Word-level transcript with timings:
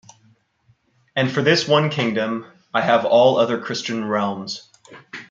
And 1.15 1.29
for 1.31 1.43
this 1.43 1.67
one 1.67 1.91
kingdom, 1.91 2.47
I 2.73 2.81
have 2.81 3.05
all 3.05 3.37
other 3.37 3.59
Christian 3.61 4.03
realms. 4.07 4.67